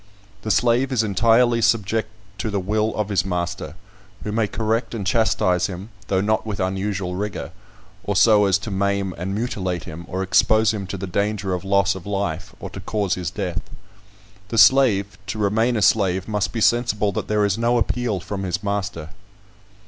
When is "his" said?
3.09-3.23, 13.13-13.29, 18.41-18.63